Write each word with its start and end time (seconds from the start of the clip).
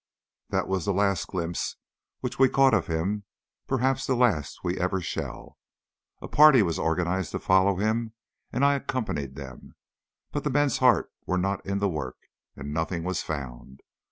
That 0.49 0.67
was 0.67 0.85
the 0.85 0.95
last 0.95 1.27
glimpse 1.27 1.75
which 2.21 2.39
we 2.39 2.49
caught 2.49 2.73
of 2.73 2.87
him 2.87 3.23
perhaps 3.67 4.07
the 4.07 4.15
last 4.15 4.63
we 4.63 4.75
ever 4.79 4.99
shall. 4.99 5.59
A 6.23 6.27
party 6.27 6.63
was 6.63 6.79
organised 6.79 7.33
to 7.33 7.39
follow 7.39 7.75
him, 7.75 8.13
and 8.51 8.65
I 8.65 8.73
accompanied 8.73 9.35
them, 9.35 9.75
but 10.31 10.43
the 10.43 10.49
men's 10.49 10.79
hearts 10.79 11.11
were 11.27 11.37
not 11.37 11.63
in 11.67 11.77
the 11.77 11.87
work, 11.87 12.17
and 12.55 12.73
nothing 12.73 13.03
was 13.03 13.21
found. 13.21 13.83